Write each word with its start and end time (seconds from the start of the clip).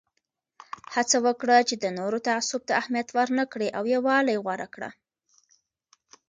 هڅه 0.95 1.17
وکړه 1.25 1.57
چې 1.69 1.75
د 1.83 1.85
نورو 1.99 2.17
تعصب 2.27 2.61
ته 2.67 2.73
اهمیت 2.81 3.09
ورنه 3.17 3.43
کړې 3.51 3.67
او 3.77 3.83
یووالی 3.95 4.41
غوره 4.43 4.67
کړه. 4.75 4.89